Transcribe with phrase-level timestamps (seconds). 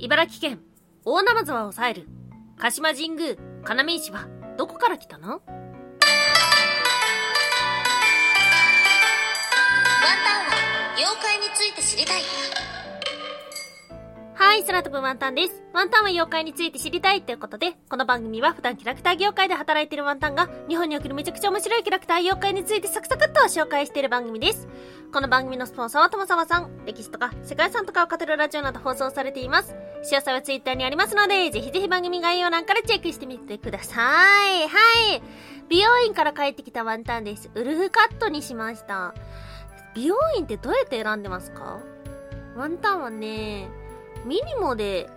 [0.00, 0.60] 茨城県、
[1.04, 2.06] 大ナマズは抑える、
[2.56, 3.34] 鹿島神宮、
[3.68, 5.28] 要石は、どこから来たの？
[5.28, 5.50] ワンタン
[10.44, 10.52] は、
[10.96, 12.22] 妖怪について知りたい。
[14.34, 15.64] はい、空飛ぶワンタンです。
[15.72, 24.68] ワンタンは妖怪について知りたいということで、この番組は普段キャラクター業界で働いているワンタンが、日本におけるめちゃくちゃ面白いキャラクター妖怪についてサクサクっと紹介している番組です。
[25.12, 29.74] この番組のスポンサーはともさまさん、歴史とか世界遺産とかを語るラジオなど放送されています。
[30.02, 34.00] 詳細はツイッターにありますので、ぜひぜひ番組概要欄からチェックしてみてくださ
[34.48, 34.68] い。
[34.68, 34.68] は
[35.16, 35.22] い。
[35.68, 37.50] 美容院から帰ってきたワンタンです。
[37.54, 39.14] ウルフカットにしました。
[39.94, 41.80] 美容院ってどうやって選んでますか？
[42.56, 43.68] ワンタンはね、
[44.24, 45.10] ミニモで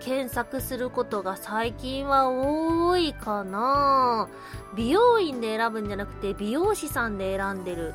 [0.00, 4.28] 検索することが最近は多いかな
[4.76, 7.94] 美容院で選ぶんじゃなくて美容師さんで選んでる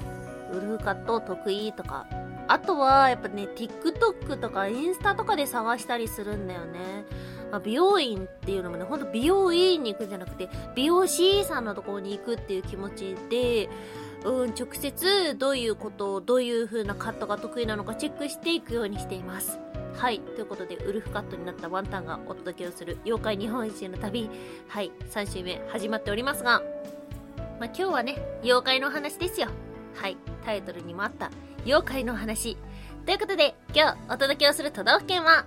[0.52, 2.08] ウルフカット得意とか
[2.48, 6.80] あとはやっぱね TikTok とかインスタとかで探したりするんだよね、
[7.52, 13.70] まあ、美容院っていうのもねほんと美容院に行くんじゃなくて美容師さんのところに行くっていう気持ちで
[14.26, 19.60] うん、直接どういうことをどういう風なカットが得意なのかチェックしていくようにしています。
[19.96, 20.20] はい。
[20.20, 24.30] ということで、ウルフカットになったワンタンがお届けをする妖怪日本一周の旅。
[24.68, 24.92] はい。
[25.10, 26.62] 3週目始まっておりますが、
[27.60, 29.50] まあ、今日はね、妖怪の話ですよ。
[30.00, 30.18] はい。
[30.46, 31.30] タイトルにもあった、
[31.66, 32.58] 妖怪の話。
[33.06, 35.46] ということで、今日お届けをする都道府県は、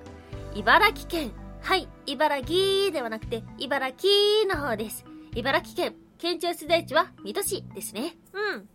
[0.55, 1.33] 茨城県。
[1.63, 1.89] はい。
[2.07, 5.05] 茨城ではなくて、茨城の方です。
[5.35, 5.95] 茨城県。
[6.19, 8.17] 県庁所在地は水戸市ですね。
[8.35, 8.69] うん。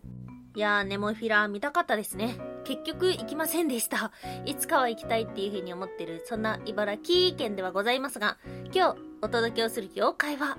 [0.56, 2.36] いやー、ネモフィラ見たかったですね。
[2.64, 4.10] 結局行きませんでした。
[4.44, 8.36] いつかは行きたいっていう風に思ってる、そんな茨城県ではございますが、
[8.74, 10.58] 今日お届けをする妖怪は、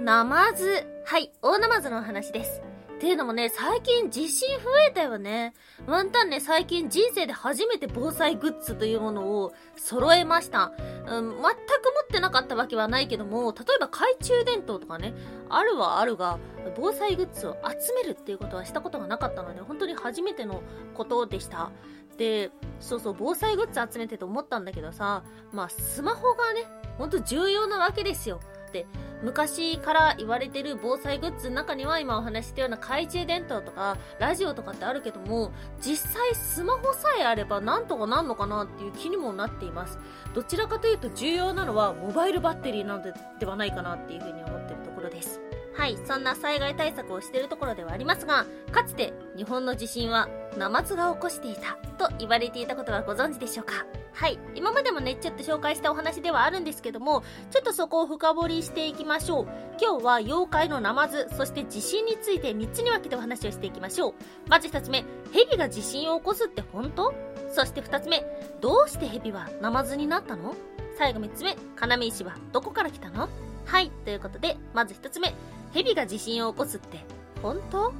[0.00, 0.86] ナマズ。
[1.04, 2.69] はい、大ナマズのお話です。
[3.00, 5.54] っていうのもね、最近地震増えたよね。
[5.86, 10.70] ワンタンね、最近人生で初めて防災グッズというものを揃えました。
[11.06, 15.14] うん、全く持ってなかったわけはないけども、例えば懐中電灯とかね、
[15.48, 16.38] あるはあるが、
[16.76, 20.62] 防災グッズを集めるっていうことはしたことがなかったので、本当に初めての
[20.92, 21.70] ことでした。
[22.18, 22.50] で、
[22.80, 26.66] そうそう、防災グッズ集めてと思ったんだけどさ、まあ、スマホがね、
[26.98, 28.40] ほんと重要なわけですよ。
[28.70, 28.86] って
[29.22, 39.98] 昔から言われてる防災グッズの中には今お話したような懐中電灯とかラジオとかってあるけども実際スマホさえあればなんとかなんのかなっていう気にもなっています。
[40.32, 45.40] どちらかというと重要なのはモバイルバッテリーなのでではないかなっていうふうに思ってるところです。
[45.74, 53.86] はい、そんな災害対策をしているところではありますが、かつて日本の地震はナマズが起こしていたと言われていたことはご存知でしょうか？
[54.12, 54.38] はい。
[54.54, 59.48] 今までもね、ちょっと紹介したお話ではあるんですけども、ちょっとそこを深掘りしていきましょう。
[59.80, 64.14] 今日は妖怪のナマズ、そして地震について3つに分けてお話をしていきましょう。
[64.48, 67.14] まず1つ目、蛇が地震を起こすって本当？
[67.50, 68.24] そして2つ目、
[68.60, 70.54] どうして蛇はナマズになったの？
[70.98, 73.28] 最後3つ目、要石はどこから来たの？
[73.64, 73.90] はい。
[74.04, 75.34] ということで、まず1つ目、
[75.72, 76.98] 蛇が地震を起こすって
[77.42, 77.94] 本当？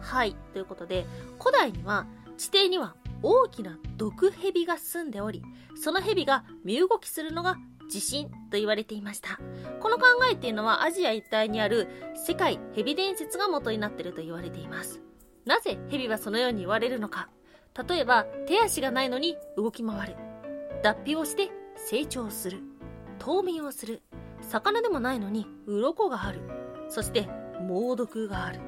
[0.00, 0.34] はい。
[0.52, 1.04] ということで、
[1.38, 2.06] 古代には
[2.38, 5.42] 地底には大きな毒蛇が住んでおり、
[5.74, 7.56] その蛇が身動きするのが
[7.88, 9.38] 地震と言われていました。
[9.80, 15.00] この考えっていうのはアジア一帯にある世界蛇伝説が元になっていると言われています。
[15.44, 17.28] なぜ蛇はそのように言われるのか。
[17.88, 20.16] 例えば、手足がないのに動き回る。
[20.82, 22.60] 脱皮をして成長する。
[23.18, 24.02] 冬眠をする。
[24.42, 26.40] 魚でもないのに鱗がある。
[26.88, 27.28] そして
[27.60, 28.60] 猛毒がある。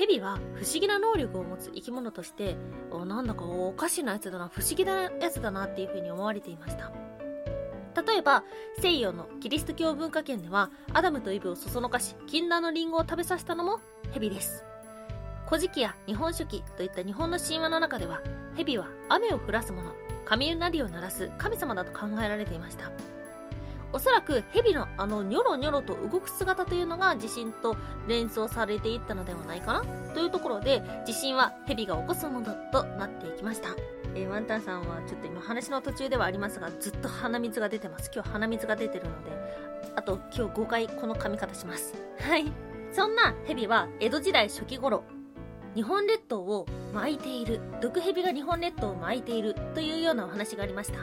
[0.00, 2.56] 蛇は不思議な能力を持つ生き物として、
[2.90, 6.90] なんだかおかしなやつだな、不思議なやつだなっていうふうに思われていました。
[8.02, 8.44] 例えば、
[8.78, 13.78] 西洋のキリスト教文化圏では、アダムとイブをそそのかし、禁断のリンゴを食べさせたのも
[14.12, 14.64] 蛇です。
[15.46, 18.22] 古事記や日本書紀といった日本の神話の中では、
[18.56, 19.92] 蛇は雨を降らす者、
[20.24, 22.90] 雷を鳴らす神様だと考えられていました。
[23.92, 29.84] おそらく蛇のあのニョロニョロと動く姿というのが地震と連想されていったのではないかな
[30.14, 33.68] というところで地震は蛇が起こすものとなっていきました。
[34.14, 38.10] えー、ワンタンさんはちょっと今話の途中ではありますがずっと鼻水が出てます。
[38.12, 39.30] 今日鼻水が出てるので
[39.96, 41.94] あと今日5回この髪型します。
[42.20, 42.52] はい。
[42.92, 45.04] そんな蛇は江戸時代初期頃
[45.74, 50.98] 日本列島を巻いている毒蛇が日本列島を巻いているというようなお話がありました。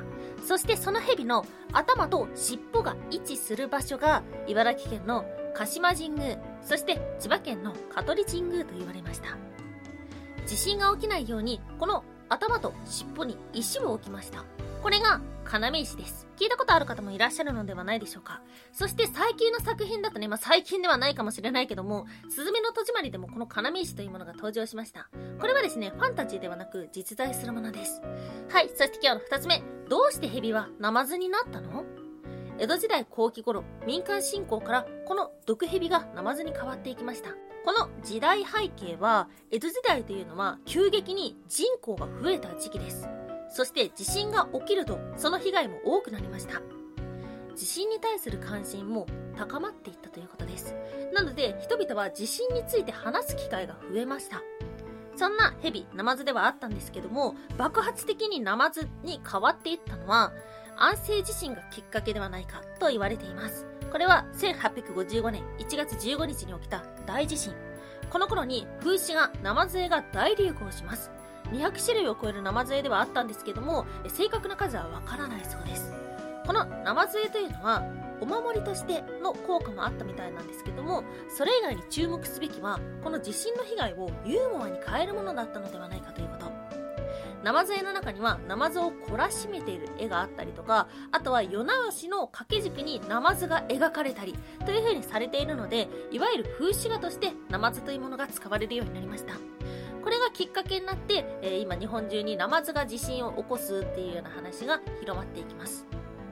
[0.45, 5.25] そしてその蛇の頭と尻尾が位置する場所が茨城県の
[5.55, 9.37] 鹿島神宮そして千葉県の香取神宮と言われました。
[10.45, 14.43] 地震が起きないようにこの頭と尻尾に石を置きました。
[14.81, 15.21] これが
[15.51, 16.27] 要石です。
[16.37, 18.41] 聞いたことある方もいらっしゃるのではないでしょうか。
[18.71, 25.09] そして最近の作品だとね、まあ、最近ではないかもしれないけども、すずめの戸締まりでもこの要石というものが登場しました。
[25.39, 28.01] これはですね、ファンタジーではなく実在するものです。
[28.49, 29.63] はい、そして今日の二つ目。
[29.89, 31.85] どうして蛇はナマズになったの？
[32.59, 37.29] 江戸時代後期頃、民間信仰からこの毒蛇がナマズに変わっていきました。
[37.65, 43.07] この時代背景は、江戸時代というのは急激に人口が増えた時期です。
[43.49, 46.61] そして地震が起きるとその被害も多くなりました
[47.55, 50.75] 地震に対する関心も高まっていったということです
[51.13, 54.41] なので人々は地震について話す機会が増えました
[55.17, 60.31] そんなヘビ、ナマズではあったんですけども、爆発的にナマズに変わっていったのは、
[60.77, 63.65] 安政地震がきっかけではないかと言われています。
[63.91, 67.55] これは1855年1月15日に起きた大地震。
[68.11, 71.09] この頃に風刺画、ナマズ絵が大流行します。
[71.51, 75.93] 200種類を超えるナマズ絵ではあったんですけども正確な数はわからないそうです。
[76.45, 77.83] このナマズ絵というのは
[78.21, 86.47] お守りとしての効果もあったみたいなんですけどもそれ以外に注目すべきはこの地震の被害をユーモアに変えるものだったのではないかということ。
[87.43, 94.35] ナマズ絵の中にはナマズを懲らしめている絵があったりとかあとは世直しの掛け軸にナマズが描かれたり
[94.65, 99.35] という風にされているのでいわゆる風刺画としてナマズというものが使われるようになりました。
[100.07, 105.85] これがきっかけになって、えー、今日本中にナマズが地震を起こすっていうような話が広まっていきます。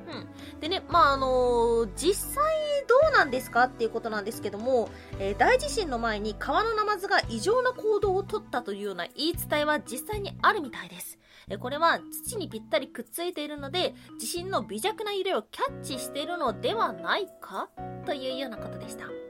[0.08, 0.62] うん。
[0.62, 2.46] でね、まあ、あのー、実際
[2.88, 4.88] どうなんですかっていうことなんですけども、
[5.20, 11.20] えー、大地震の前に川のナマズが異常な行動をとったというような言い伝えは実際にあるみたいです。
[11.50, 17.68] えこれは土にぴったりくっついているので、地震の微弱な揺れをキャッチしているのではないか
[18.06, 19.25] というようなことでした。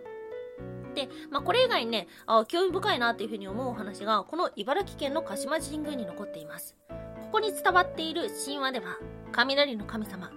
[0.96, 6.76] で、まあ、これ以外にね、あ興味深いなっていうふうに思うお話が、この茨城県の鹿島神宮に残っています。
[6.90, 6.96] こ
[7.34, 8.98] こに伝わっている神話では、
[9.32, 10.32] 雷の神様、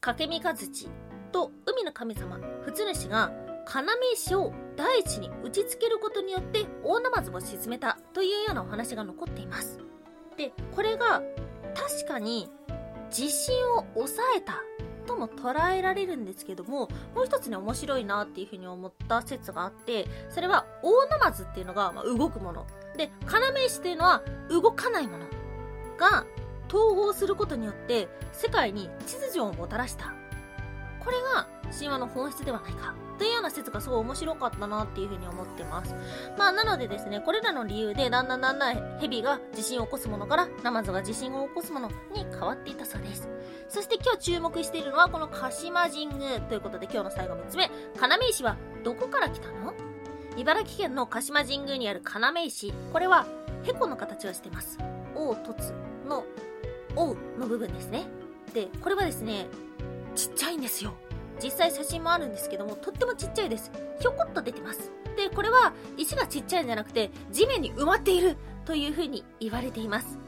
[0.00, 0.88] 掛三日土
[1.32, 3.32] と海の神様、普通主が、
[3.66, 9.78] 要石を大地に打ち付けることによって大ナマズを沈めたというようなお話が残っています。
[10.36, 11.22] で、これが
[11.74, 12.48] 確かに
[13.10, 14.62] 地震を抑えた
[15.10, 22.66] とも捉えられるんですけども、もう一つね、面白いなっていうふうに思った説があって、それは、大ナマズっていうのが、まあ、動くもの。
[22.96, 25.26] で、要石っていうのは、動かないもの
[25.96, 26.24] が、
[26.68, 30.14] 統合することによって、世界に秩序をもたらした。
[31.04, 32.94] これが、神話の本質ではないか。
[33.20, 35.94] というような説がすごい面白かったなっていうふうに思ってます。
[36.38, 43.28] まあ、なのでですね、これらの理由で、だんだんだんだん蛇が地震を起こすものから、ナマズが地震を起こすものに変わっていたそうです。
[43.68, 47.70] そして今日注目しているのはこの鹿島神宮ということで今日の最後3つ目、
[48.00, 49.74] 要石はどこから来たの
[50.38, 52.72] 茨城県の鹿島神宮にある要石。
[52.90, 53.26] これは、
[53.64, 54.78] ヘコの形をしています。
[55.14, 55.74] 王凸
[56.08, 56.24] の、
[56.96, 58.04] 王の部分ですね。
[58.54, 59.46] で、これはですね、
[60.14, 60.94] ちっちゃいんですよ。
[61.42, 63.70] 実際写真もあるんですけども、とってもちっちゃいです。
[64.00, 64.90] ひょこっと出てます。
[65.16, 70.18] で、これは石がちっちゃいんじゃなくて、地面に埋まっているという風に言われています。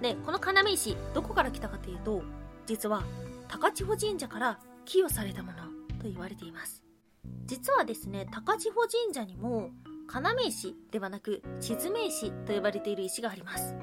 [0.00, 2.22] で、この要石、どこから来たかというと、
[2.66, 3.04] 実は
[3.48, 5.58] 高千穂神社から寄与されたもの
[6.00, 6.82] と言われています
[7.46, 9.70] 実はですね高千穂神社にも
[10.12, 13.74] 要石ではなく静明石と呼ばれている石があります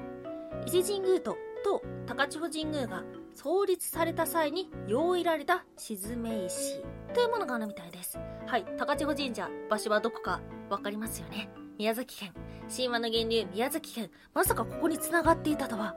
[0.66, 3.02] 伊勢神宮とと高千穂神宮が
[3.34, 6.82] 創立された際に用いられた静明石
[7.14, 10.40] というものがあるみたいですはい高千穂神社場所はどこか
[10.70, 11.48] 分かりますよね
[11.78, 12.32] 宮崎県
[12.74, 15.96] 神話の源流宮崎県まさかここに繋がっていたとは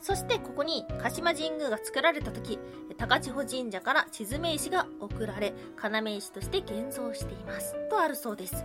[0.00, 2.58] そしてここに鹿島神宮が作られた時、
[2.96, 7.74] 高千穂神社から地図名石が送られ、要石として現像しています。
[7.88, 8.64] とあるそうです。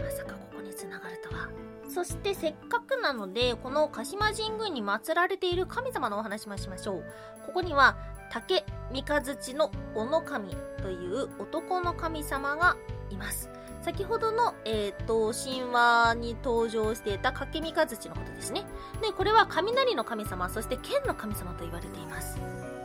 [0.00, 1.48] まさかここに繋がるとは。
[1.88, 7.04] そしてせっかくなので、この鹿島神宮に祀られている神様のお話もしましょう。
[7.46, 7.96] ここには、
[8.30, 12.76] 竹三日月の小野神という男の神様が
[13.10, 13.50] います。
[13.82, 18.64] 先ほどの、えっ、ー、と、神話に登場していた掛三日月のことですね。
[19.00, 22.36] で、これは雷の神様、そして剣の神様と言われています。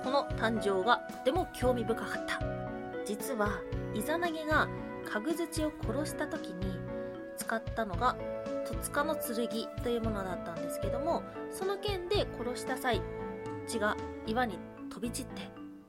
[0.03, 2.39] この誕生がとても興味深かった。
[3.03, 3.49] 実は、
[3.95, 4.67] イザナギが
[5.11, 6.79] 角槌を殺した時に
[7.35, 8.15] 使ったのが、
[8.71, 9.47] 戸塚の剣
[9.83, 13.01] というものだったんですけども、その剣で殺した際、
[13.67, 14.57] 血が岩に
[14.89, 15.41] 飛び散って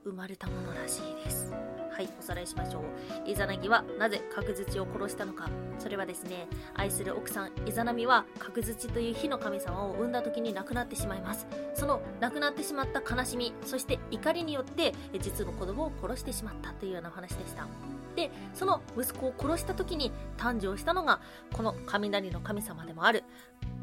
[0.04, 1.52] 生まれたものらしいです。
[1.92, 2.82] はい、おさらいしましょう。
[3.30, 5.48] イザナギはなぜ角槌を殺したのか。
[5.78, 11.46] それはですね、愛する奥さん、イザナミは角槌という火の神様を産んだ時に亡くなってしまいます。
[11.74, 17.66] その亡くなってしまった悲しみ、そして怒りによって、実の子供を殺してしまったというようなお話でした。
[18.14, 21.21] で、その息子を殺した時に誕生したのが、
[21.52, 23.25] この雷の神様でもある、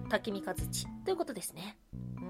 [0.09, 1.77] 滝三日槌ということですね。
[2.17, 2.25] うー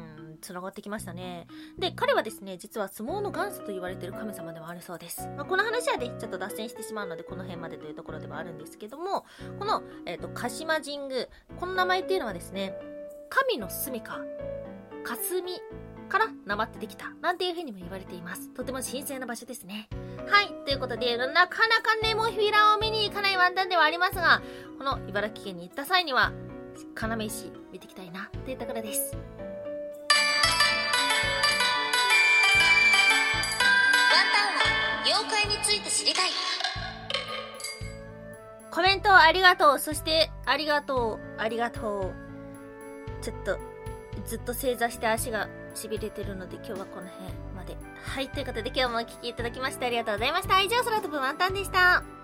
[0.00, 0.04] ん。
[0.44, 1.46] 繋がってきましたね。
[1.78, 5.26] で、彼はですね、実は相撲の元祖と言われている神様でもあるそうです。
[5.36, 9.24] まあ、この話はね、ちょっと脱線してしまうので、この辺までというところではあるんですけども、
[9.58, 11.28] この、えっ、ー、と、鹿島神宮、
[11.58, 12.74] この名前っていうのはですね、
[13.30, 14.20] 神の住みか、
[15.02, 15.60] 霞
[16.08, 18.50] からなまってできた、なんていうふうにも言われています。
[18.50, 19.88] とても神聖な場所ですね。
[20.28, 20.48] はい。
[20.64, 24.42] ということで、なかなかネモフィラを見に行かないワンタンではありますが、
[24.78, 26.32] この茨城県に行った際には、
[26.74, 29.14] 要石見ていきたいな、というところです。
[29.14, 29.22] ワン
[34.32, 36.30] タンは妖怪について知りたい。
[38.70, 39.78] コメントありがとう。
[39.78, 41.40] そして、ありがとう。
[41.40, 42.12] ありがと
[43.20, 43.22] う。
[43.22, 43.58] ちょっと、
[44.26, 47.76] ずっと正座して足が痺れてるので今日はこの辺まで。
[48.02, 50.60] はい、ということで今日もお聴きいただきましてありがとうございました。
[50.60, 52.23] 以上、空飛ぶワンタンでした。